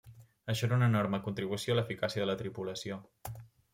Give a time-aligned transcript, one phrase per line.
[0.53, 2.99] Això era una enorme contribució a l'eficàcia de la tripulació.